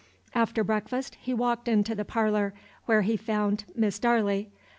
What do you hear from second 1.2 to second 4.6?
he walked into the parlor, where he found Miss Darley.